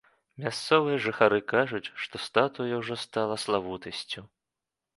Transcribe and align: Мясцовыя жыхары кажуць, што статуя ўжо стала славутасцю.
Мясцовыя 0.45 1.01
жыхары 1.05 1.39
кажуць, 1.53 1.83
што 2.05 2.23
статуя 2.25 2.81
ўжо 2.81 2.99
стала 3.05 3.35
славутасцю. 3.47 4.29